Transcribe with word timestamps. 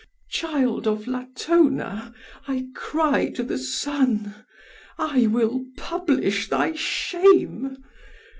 "Child 0.31 0.87
of 0.87 1.05
Latona, 1.05 2.11
I 2.47 2.69
cry 2.73 3.29
to 3.35 3.43
the 3.43 3.59
sun 3.59 4.33
I 4.97 5.27
will 5.27 5.63
publish 5.77 6.49
thy 6.49 6.73
shame! 6.73 7.77